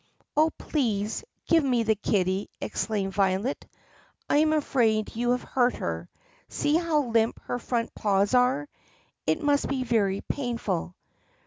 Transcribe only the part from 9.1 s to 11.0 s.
It must be very painful."